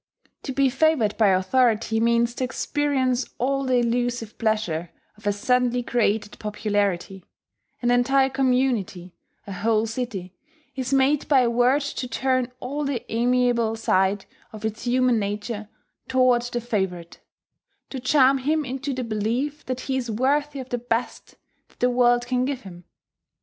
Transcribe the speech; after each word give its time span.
To 0.41 0.51
be 0.51 0.67
favoured 0.67 1.15
by 1.15 1.27
authority 1.27 1.99
means 1.99 2.33
to 2.33 2.43
experience 2.43 3.29
all 3.37 3.65
the 3.65 3.75
illusive 3.75 4.35
pleasure 4.39 4.89
of 5.15 5.27
a 5.27 5.31
suddenly 5.31 5.83
created 5.83 6.39
popularity: 6.39 7.23
an 7.83 7.91
entire 7.91 8.31
community, 8.31 9.13
a 9.45 9.51
whole 9.51 9.85
city, 9.85 10.33
is 10.75 10.91
made 10.91 11.27
by 11.27 11.41
a 11.41 11.51
word 11.51 11.83
to 11.83 12.07
turn 12.07 12.51
all 12.59 12.83
the 12.83 13.05
amiable 13.13 13.75
side 13.75 14.25
of 14.51 14.65
its 14.65 14.85
human 14.85 15.19
nature 15.19 15.69
toward 16.07 16.41
the 16.41 16.61
favourite, 16.61 17.19
to 17.91 17.99
charm 17.99 18.39
him 18.39 18.65
into 18.65 18.95
the 18.95 19.03
belief 19.03 19.63
that 19.67 19.81
he 19.81 19.97
is 19.97 20.09
worthy 20.09 20.57
of 20.59 20.69
the 20.69 20.79
best 20.79 21.35
that 21.67 21.79
the 21.79 21.91
world 21.91 22.25
can 22.25 22.43
give 22.43 22.61
him. 22.61 22.85